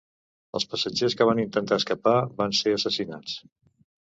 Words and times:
Els 0.59 0.63
passatgers 0.71 1.17
que 1.19 1.27
van 1.31 1.41
intentar 1.43 1.79
escapar 1.81 2.15
van 2.41 2.59
ser 2.61 2.77
assassinats. 2.79 3.37